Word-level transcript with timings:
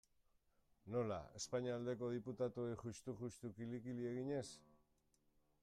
Nola, 0.93 1.19
Espainia 1.39 1.75
aldeko 1.79 2.09
diputatuei 2.15 2.95
juxtu 3.03 3.49
kili-kili 3.59 4.09
eginez? 4.15 4.47